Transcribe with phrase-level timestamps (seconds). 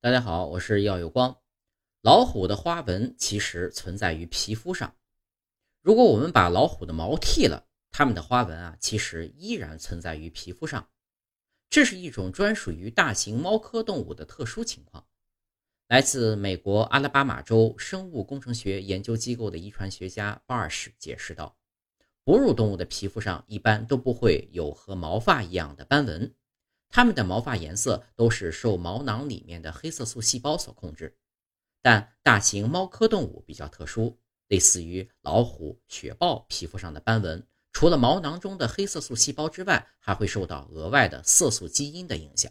[0.00, 1.36] 大家好，我是耀有光。
[2.02, 4.94] 老虎的花纹其实存在于皮肤上。
[5.82, 10.88] 如果我们把老虎的毛剃了，它们的花纹啊，其实依然存在于皮肤上。
[11.68, 15.04] 这是一种专属于大型猫科动物的特殊情况。
[15.88, 21.56] 来自美国阿拉巴马州生物工程学研究机构的遗传学家巴尔什解释道
[22.22, 26.32] ：“哺乳动物的皮肤上一般都不会有和毛发一样的斑纹。”
[26.90, 31.16] 它们的毛发颜色都是受毛囊里面的黑色素细胞所控制，
[31.82, 42.50] 但大型猫科动物比较特殊，类似于老虎、雪豹皮肤上的斑纹，除了毛囊中的黑色素细胞之外，还会受到额外的色素基因的影响。